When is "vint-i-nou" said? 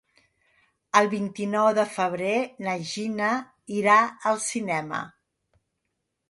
1.09-1.67